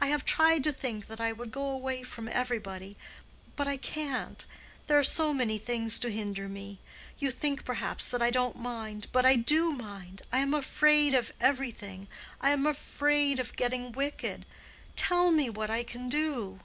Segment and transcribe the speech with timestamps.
[0.00, 2.96] I have tried to think that I would go away from everybody.
[3.56, 4.44] But I can't.
[4.86, 6.78] There are so many things to hinder me.
[7.18, 9.08] You think, perhaps, that I don't mind.
[9.10, 10.22] But I do mind.
[10.32, 12.06] I am afraid of everything.
[12.40, 14.46] I am afraid of getting wicked.
[14.94, 16.60] Tell me what I can do."